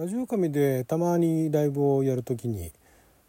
[0.00, 2.72] ラジオ神でたまにライブをやるときに、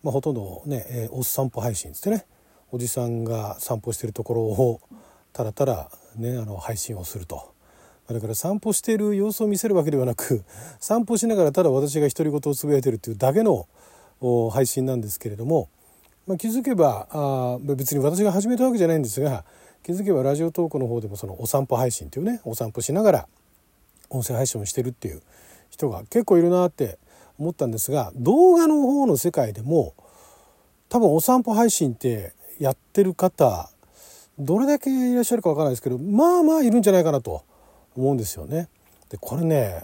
[0.04, 2.25] まあ、ほとんどね、えー、おっ散歩配信つってね
[2.71, 4.79] おじさんが散歩してるところを
[5.33, 7.51] たらたら、ね、あの配信をすると。
[8.07, 10.45] だから散歩してる様子を見せるわけではなく
[10.79, 13.67] 散歩しながらただ私が独り言をつぶやいてるっていうだけの
[14.51, 15.67] 配信なんですけれども、
[16.25, 19.43] まあ、気づけばあ別に私が始めたわけじゃないんですが
[19.83, 23.27] 気づけばラジオトークの方でもそのお散歩配信っていうねお散歩しながら
[24.09, 25.21] 音声配信をしてるっていう
[25.71, 26.99] 人が結構いるなって
[27.39, 29.96] 思ったんですが動画の方の世界でも
[30.89, 33.72] 多分お散歩配信ってやってる方
[34.38, 37.44] どれだけいらっしゃるかわからないですけどまあまあいるんじゃないかなと
[37.96, 38.70] 思うんですよね。
[39.10, 39.84] でこれね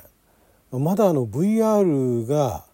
[0.72, 2.66] まだあの VR が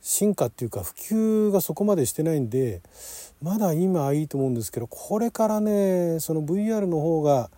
[0.00, 2.82] 進化っていうか普及がそこまでしてないんで
[3.40, 7.50] まだ今いいと思うんですけどこれからねその VR の方が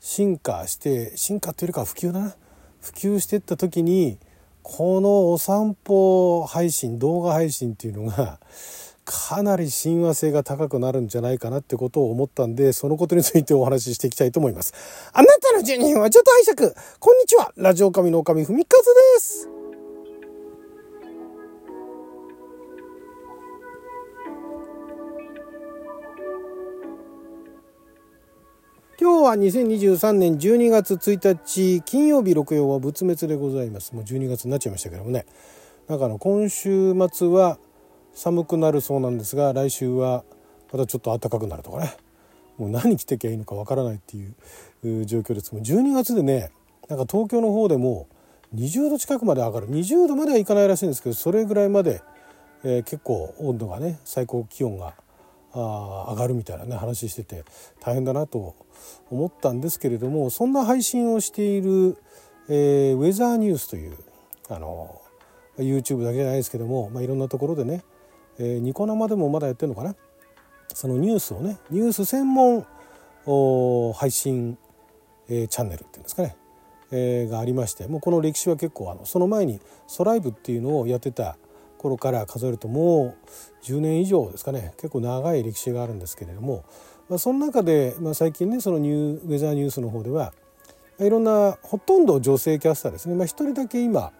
[0.00, 2.36] 進化して進化っていうよりか普及だな
[2.80, 4.18] 普及してった時に
[4.62, 8.38] このお散歩配信動画配信っていうのが
[9.04, 14.72] かなり親和性が高くなるんじゃないかなってことを思ったんでそのことについてお話ししていきたいと思います。
[15.12, 16.74] あなたの12分はちょっと拝借。
[17.00, 17.52] こんにちは。
[17.56, 18.84] ラジオ神の女将ふみかず
[19.16, 19.61] です。
[29.02, 33.96] 今日は2023年12月1日金曜日六曜は仏滅でございます。
[33.96, 35.26] もう12月になっちゃいましたけどもね。
[35.88, 37.58] なんかあの今週末は
[38.14, 40.22] 寒くなるそうなんですが来週は
[40.72, 41.96] またちょっと暖かくなるとかね。
[42.58, 45.52] もう何着てきゃいいのかわからないっていう状況です。
[45.52, 46.52] もう12月でね
[46.88, 48.06] なんか東京の方でも
[48.54, 49.68] 20度近くまで上がる。
[49.68, 52.02] 20度まではいかないらしいんですけどそれぐらいまで、
[52.62, 54.94] えー、結構温度がね最高気温が
[55.54, 57.44] あ上がるみたいなね話してて
[57.80, 58.54] 大変だなと
[59.10, 61.96] 思ったんですけれどもそんな配信をしている、
[62.48, 63.96] えー、ウェザーニュースという
[64.48, 65.00] あの
[65.58, 67.84] YouTube だけじゃないですけども、まあ、いろんなところでね、
[68.38, 69.94] えー、ニコ生でもまだやってるのかな？
[70.74, 72.66] そのニュースをねニュース専門
[73.94, 74.56] 配信、
[75.28, 76.34] えー、チャンネルっていうんですかね、
[76.90, 81.36] えー、がありましてもうこの歴史は結構あのその前にソライブっていうのをやってた
[81.82, 84.72] 頃から数えるともう10年以上ですかね。
[84.76, 86.64] 結構長い歴史があるんですけれども、
[87.08, 90.32] まあ、その中で、まあ、最近ねそのニューウェザーニュースの方では
[90.98, 94.12] いろんなほとんど女性キャスターですね、まあ、1人だけ今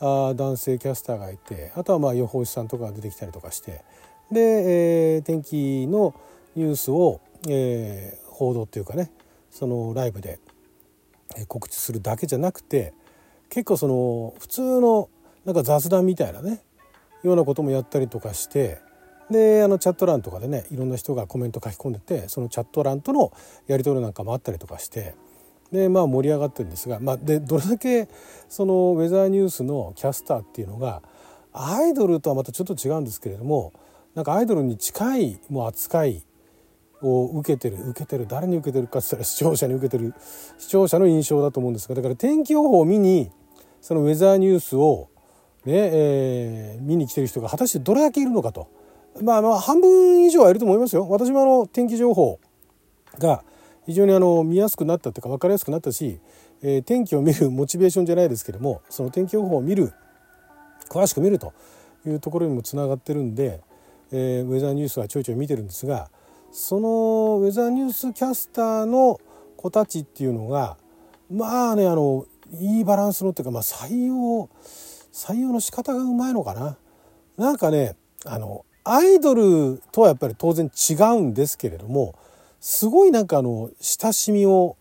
[0.00, 3.84] あ男性キャスターがいてあとはまあ予報士さんとかが出てきたりとかして。
[4.30, 4.40] で、
[5.16, 6.14] えー、天気の
[6.54, 9.10] ニュースを、えー、報道っていうかね
[9.50, 10.38] そのライブで
[11.48, 12.94] 告知するだけじゃなくて
[13.48, 15.08] 結構その普通の
[15.44, 16.62] なんか雑談みたいなね
[17.22, 18.80] ようなこともやったりとかして
[19.30, 23.32] であのチャット欄とかでねいろんな人がコメント書き込んでてそのチャット欄との
[23.66, 25.14] やり取りなんかもあったりとかして
[25.70, 28.08] でまあ盛り上がってるんですが、まあ、でどれだけ
[28.48, 31.02] そのウェザーニュースのキャスターっていうのが
[31.52, 33.72] アイドルとはまたちょっと違うんですけれども
[34.14, 36.24] なんかアイドルに近いもう扱い
[37.02, 40.14] を受けてる受けてる誰に受けてるかって言ったら視聴者に受けてる
[40.58, 43.30] 視聴者の印象だと思うんですがだから天気予報を見に
[43.80, 45.08] そのウェザーニュースを
[45.66, 48.68] えー、見に来てる人が果たしてどれだけいるのかと。
[49.22, 51.06] まあまあ半分以上はいると思いますよ。
[51.08, 52.38] 私もあの天気情報
[53.18, 53.42] が
[53.86, 56.20] 非常にあの見やすくなったというか分かりやすくなったし、
[56.62, 59.92] えー、天気を見るモチベーションじゃないですけどもその天気予報を見る
[60.88, 61.52] 詳しく見ると
[62.06, 63.60] いうところにもつながってるんで、
[64.12, 66.10] えー、ウェザーニュースはちょいちょい見てるんですが
[66.52, 69.20] そのウェザーニュースキャスターの
[69.56, 70.76] 子たちっていうのが
[71.30, 72.26] まあねあの
[72.60, 74.48] いいバランスのっていうか、まあ、採用
[75.12, 76.76] 採用の仕方がうまいのかな？
[77.36, 82.14] なんかねあのアイドルとはやっぱり当然違うんですけれども
[82.60, 84.76] すごいなんかあの親しみを、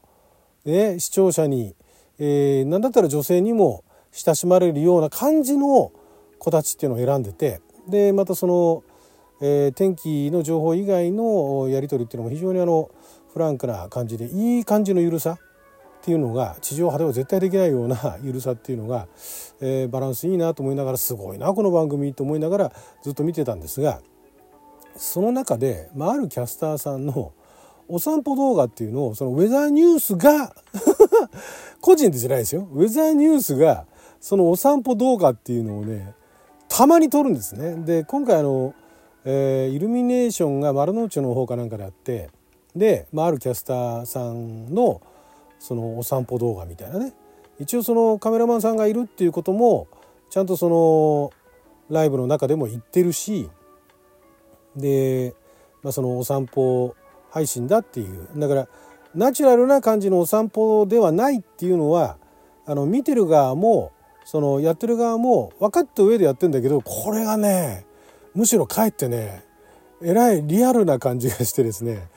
[0.65, 1.75] ね、視聴者に、
[2.17, 5.91] えー、何だったら女性にも親しまれるような感じの
[6.39, 8.83] 子たちっていうのを選んでてでまたその、
[9.41, 12.89] えー、天気の情報以外のやり取りっていうのも非常にあの
[13.33, 15.37] フランクな感じでいい感じの緩さ
[16.01, 19.07] っていうのが地上波では絶対できないような 緩さっていうのが、
[19.59, 22.71] えー、バランスいいなと思いながらすごいなこの番組と思いながら
[23.03, 24.01] ずっと見てたんですが
[24.95, 27.33] その中で、まあ、あるキャスターさんの
[27.89, 30.53] お散歩動画っていうのをそのウェザーニュースが
[31.81, 33.85] 個人でじゃないですよウェザーニュースが
[34.21, 36.13] そのお散歩動画っていうのをね
[36.69, 37.75] たまに撮るんですね。
[37.83, 38.73] で今回あの、
[39.25, 42.29] えー、イルミネーションが丸の内の方かなんかであって
[42.75, 45.01] で、まあ、あるキャスターさんの
[45.59, 47.13] そのお散歩動画みたいなね。
[47.59, 49.87] 一応そのカメラマンさんがいるっていうことも
[50.29, 51.31] ちゃんとその
[51.89, 53.49] ライブの中でも言ってるし
[54.75, 55.35] で、
[55.83, 56.95] まあ、そのお散歩
[57.29, 58.29] 配信だっていう。
[58.37, 58.67] だから
[59.15, 62.17] ナチュラルな感じのお散歩ではないっていうのは
[62.65, 63.91] あの見てる側も
[64.23, 67.87] そのやってる側も分かった上でやってんだけどこれがね
[68.35, 69.43] むしろかえってね
[70.01, 72.07] えらいリアルな感じがしてですね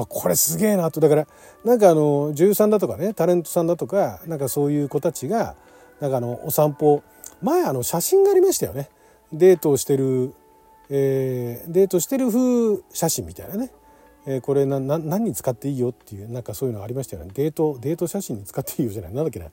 [0.00, 1.00] わこれすげえなと。
[1.00, 1.26] だから
[1.64, 5.56] なんかあの女優さんだとかねタレントさんだとかなんかそういう子たちが
[6.00, 7.02] なんかあのお散歩
[7.42, 8.88] 前あの写真がありましたよね。
[9.32, 10.34] デートをしてる、
[10.88, 13.70] えー、デートしてる風写真みたいなね、
[14.26, 17.30] えー、これなな何に使っていいよっていうなんかそういうのありましたよね。
[17.34, 19.14] デートデート写真に使っていいよじゃない。
[19.14, 19.46] なんだっけな。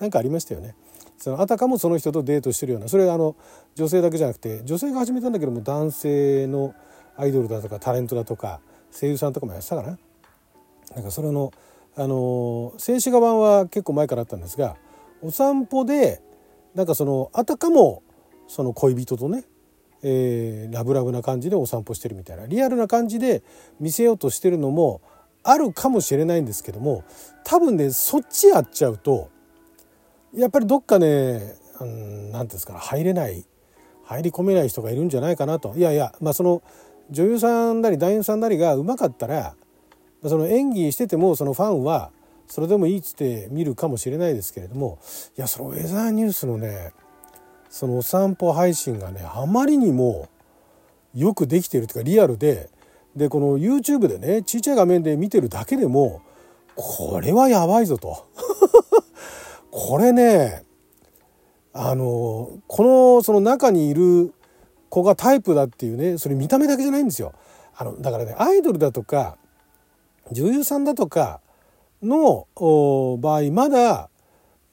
[0.00, 0.74] なんかありましたよね。
[1.18, 2.88] そのあたかもその人とデートしてるような。
[2.88, 3.36] それあの
[3.74, 6.74] 女性だけじゃなくて女性が始めたんだけども男性の
[7.16, 8.60] アイドルだとかタレントだとか
[8.92, 9.98] 声優さんとかもやってたかな
[10.94, 11.52] なんかそれの
[11.96, 14.76] あの静止画版は結構前からあったんですが
[15.22, 16.22] お散歩で
[16.74, 18.02] なんかそのあたかも
[18.46, 19.44] その恋人とね、
[20.02, 23.42] えー、ラブラブな感じでお散歩してるみたいなリアルな感じで
[23.80, 25.02] 見せようとしてるのも
[25.42, 27.04] あるかもしれないんですけども
[27.44, 29.30] 多分ねそっちやっちゃうと
[30.32, 33.44] やっぱりどっかね何、うん、て言うんですか入れない
[34.04, 35.72] 入り込めない人がいるんじゃないかなと。
[35.76, 36.62] いやいやまあその
[37.10, 39.54] 女優さんなり男優さんなりがうまかったら
[40.22, 42.10] その演技しててもそのファンは
[42.46, 44.98] それでもいいっつって見るかもしれないですけれども
[45.36, 46.92] いやそのウェザーニュースのね
[47.68, 50.28] そのお散歩配信がねあまりにも
[51.14, 52.68] よくできているというかリアルで
[53.16, 56.22] でこの YouTube でねちっちゃい画面で見てるだけでも
[56.74, 58.26] これはやばいぞと。
[59.70, 60.64] これね
[61.72, 62.82] あのこ
[63.16, 64.32] のその中にいる
[64.90, 67.32] 子がタイプだっていうねそれ見た目だけじゃないんですよ。
[67.76, 69.38] あのだからねアイドルだとか
[70.30, 71.40] 女優さんだとか
[72.02, 72.46] の
[73.18, 74.10] 場合まだ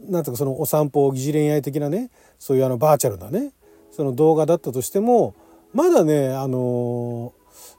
[0.01, 3.53] なんとかそのお散歩疑似恋愛的なねそういうあのバーチャルなね
[3.91, 5.33] その動画だったとしても
[5.73, 7.33] まだねあの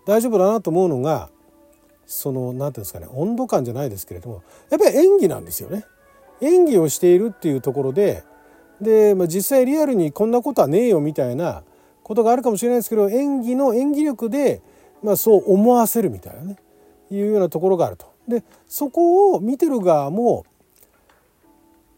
[0.07, 1.31] 大丈夫だなと思うのが
[2.07, 5.85] その何て言うんですかね温度感じゃないですけれどもやっぱり演技なんですよね。
[6.41, 8.23] 演技をしているっていうところで
[8.81, 11.63] で、まあ、実際リアルにこんなことはねえよみたいな
[12.09, 14.63] ことがあるかもしれないですけど演技の演技力で、
[15.03, 16.57] まあ、そう思わせるみたいなね
[17.11, 18.07] いうようなところがあると。
[18.27, 20.45] でそこを見てる側も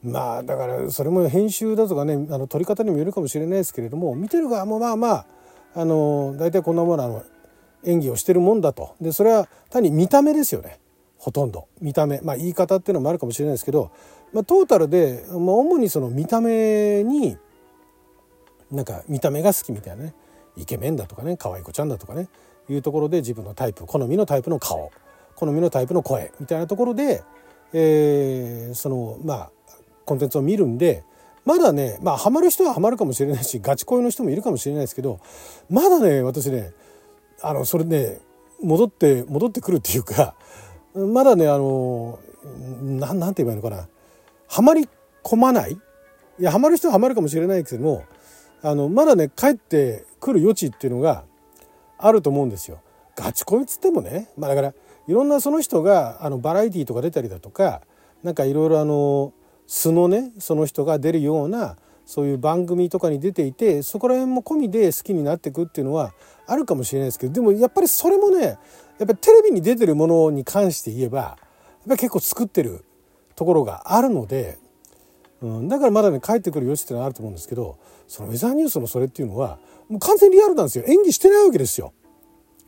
[0.03, 5.27] まあだからそれも編集だとかねあの撮り方にもよるかもしれないですけれども見てる側もまあまあ
[5.75, 7.25] あの大体こんなものあの
[7.85, 8.95] 演技をしてるもんだと。
[9.01, 10.79] でそれは単に見た目ですよね。
[11.19, 11.69] ほとんど。
[11.81, 12.21] 見た目。
[12.23, 13.91] まあ言い方っていうのもあるかもしれないですけど、
[14.33, 17.37] まあ、トータルで、まあ、主にその見た目に
[18.71, 20.15] なんか見た目が好きみたいなね。
[20.57, 22.29] イケメンだとかね可愛い子ちゃんだとかね。
[22.69, 24.91] いうところで自分のタイプ好みのタイプの顔。
[25.37, 27.23] 好みのタイプの声みたいなところで、
[27.73, 29.51] えー、そのまあ
[30.05, 31.03] コンテンツを見るんで
[31.47, 35.19] まだねまあハマる人はハマるかもしれないしガチ恋の人もいるかもしれないですけど
[35.71, 36.73] まだね私ね
[37.41, 38.19] あのそれね
[38.63, 40.35] 戻って戻ってくるっていうか
[40.95, 42.19] まだねあの
[42.83, 43.89] ななんて言えばいいのかな。
[44.47, 44.87] ハマり
[45.25, 45.73] 込まない？
[45.73, 45.79] い
[46.43, 48.05] やハマる人はハマるかもしれないけども
[48.63, 51.25] あのまだね帰ってくる余地っていうのが
[51.99, 52.81] あると思うんですよ。
[53.17, 54.75] ガチ恋っつってもね、まあ、だから
[55.09, 57.83] いろんなその人があのバラエティーとか出たりだとか
[58.23, 59.33] なんかいろいろあの
[59.67, 61.77] 素のねその人が出るような
[62.07, 66.13] そういう番組とかに出ていてそこら辺も込みで好きになっていくっていうのは
[66.47, 68.59] あるかもしれないですけどでもやっぱりそれもねやっ
[68.99, 71.37] ぱりテレビに出てるものに関して言えばやっ
[71.89, 72.85] ぱ結構作ってる
[73.37, 74.59] ところがあるので、
[75.43, 80.85] うん、だからまだね帰ってくる余地ってのはあると思うんですけどそのウェザーニュースのそれっていうのはもう完全リアルなんですよ。
[80.87, 81.93] 演技してないわけですよ。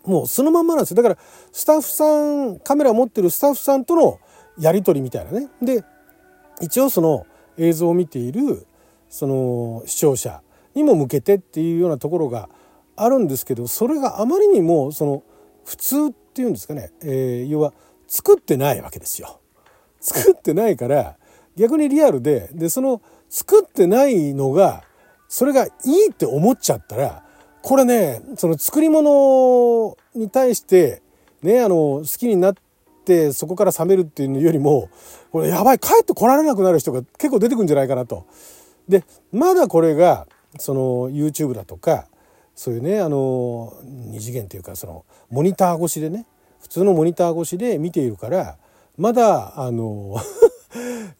[0.04, 0.97] もうそのまんまなんですよ。
[0.97, 1.18] だから
[1.52, 4.18] スタッフさんカメラ持ってるスタッフさんとの
[4.58, 5.49] やり取りみたいなね。
[5.61, 5.85] で
[6.61, 7.26] 一応その
[7.58, 8.66] 映像を見ている
[9.08, 10.42] その視聴者
[10.75, 12.49] にも向けてっていうようなところが
[12.97, 15.23] あるんですけどそれがあまりにもその
[15.64, 17.73] 普通っていうんですかね、えー、要は
[18.06, 19.40] 作ってないわけですよ。
[20.00, 21.16] 作ってないから
[21.56, 24.85] 逆にリアルででその作ってないのが
[25.28, 27.25] それがいいって思っちゃったら
[27.62, 31.02] これねその作り物に対して
[31.42, 32.54] ねあの好きになっ
[33.04, 34.90] てそこから冷めるっていうよりも
[35.30, 38.26] これやばい帰ってこられなくなる人が結構出てくんじゃないかなと。
[38.88, 40.26] でまだこれが
[40.59, 42.06] その YouTube だとか
[42.54, 46.26] そういうねあの二次元というかそのモニター越しでね
[46.61, 48.59] 普通のモニター越しで見ているから
[48.99, 50.16] まだあの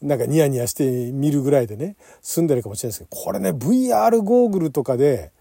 [0.01, 5.31] なんかニヤニヤして見るぐらいでね済んでるかもしれないですけどこれね VR ゴーグルとかで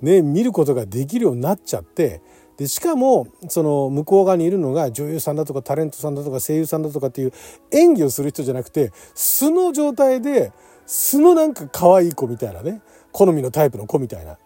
[0.00, 2.22] ね見ることができるようになっちゃって
[2.56, 7.32] でしかもその向こう側にいるのが女優さんだとかタレントさんだとか声優さんだとかっていう
[7.70, 10.52] 演技をする人じゃなくて素の状態で
[10.84, 12.82] 素のなんか可愛い子みたいなね
[13.12, 14.38] 好みのタイプの子みたいな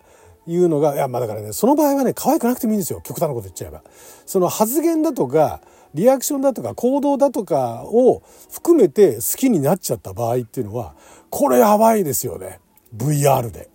[0.46, 3.82] いうのがいやまあだからねその場合はね可愛くなくてもいいんですよ極端なこと言っちゃえば。
[4.26, 5.60] その発言だとか
[5.94, 10.94] リアクションだとか行動だとかを含めて好きになっちゃった場合っていうのは
[11.30, 12.60] これやばいですよね。
[12.96, 13.70] VR で。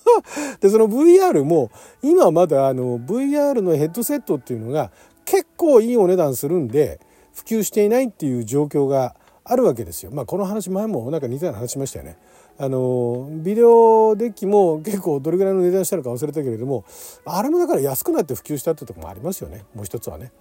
[0.60, 1.70] で、その VR も、
[2.02, 4.90] 今まだあの VR のヘッドセットっていうのが
[5.24, 7.00] 結構いいお値段するんで、
[7.34, 9.14] 普及していないっていう状況が
[9.44, 10.10] あるわけですよ。
[10.12, 12.16] まあこの話前もなんか似たような話しましたよね。
[12.58, 16.84] あのビデオデッキも結構どれぐらいの値段したのか忘れたけれども
[17.24, 19.64] あれもだから安くなって普及したってとこもありますよね。
[19.74, 20.32] もう一つはね。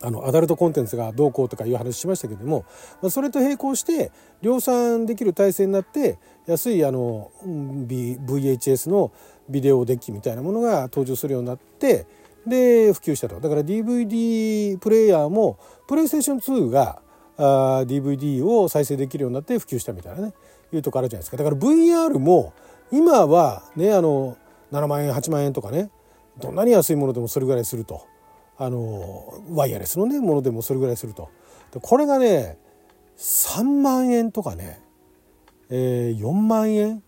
[0.00, 2.64] あのアダルトコンテンツがどうこうとかいう話しましたけれども、
[3.10, 4.12] それと並行して
[4.42, 9.10] 量産できる体制になって安いあの VHS の
[9.48, 12.06] ビデオデッキみたいなものが登場するようになって
[12.46, 13.40] で普及したと。
[13.40, 17.02] だから DVD プレイヤーもプレイステーション2が
[17.36, 20.32] あ DVD を再生できるようになって普及したみたいなね。
[20.72, 22.52] いうとこあるじゃないですかだから VR も
[22.90, 24.36] 今はねあの
[24.72, 25.90] 7万円8万円とかね
[26.38, 28.06] どんなに安いものでもそれぐらいすると
[28.56, 31.30] あのワイヤレスのねものでもそれぐらいすると
[31.72, 32.58] でこれがね
[33.16, 34.80] 3万円とかね、
[35.70, 37.02] えー、4万円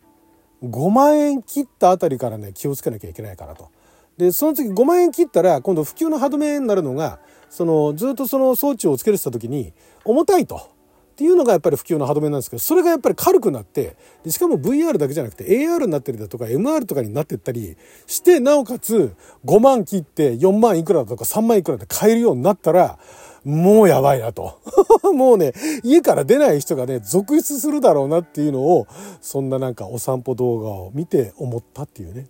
[0.63, 3.71] 5万円切ったあたりからね気をつけなきゃいけないかなと。
[4.19, 9.73] でその次5万円切ったら今度普及の歯止めになるのがそのずっとその装置をつけてた時に
[10.05, 10.80] 重たいと。
[11.21, 22.99] っていうのがやっぱり普及の歯止めなんですけどそれがやっぱり軽くなってでしかも VR だけじゃなくて AR になったりだとか MR とかになってったりしてなおかつ5万切って4万いくらだとか3万いくらで買えるようになったら
[23.45, 24.59] もうやばいなと。
[25.13, 25.53] もうね
[25.85, 28.87] 家から出ない人がね続出するだろうなっていうのを
[29.21, 32.29] そんななんかお散歩動画を見て思ったっていうね。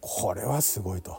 [0.00, 1.16] これはすごいと。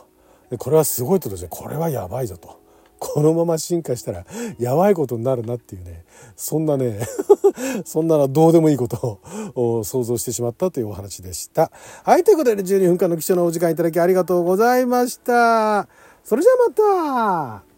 [0.60, 1.50] これはすごいとですね。
[1.52, 2.64] これはやばいぞと。
[3.00, 4.26] このまま進化したら
[4.60, 6.04] やばいことになるなっていうね
[6.36, 7.00] そんなね
[7.86, 9.20] そんなどうでもいいこと
[9.56, 11.72] を想像してしまったというお話でした。
[12.04, 15.88] はいということで12分間の貴重なお時間いただきありがとうございました。
[16.24, 17.75] それじゃあまた